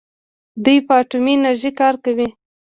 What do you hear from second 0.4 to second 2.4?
دوی په اټومي انرژۍ کار کوي.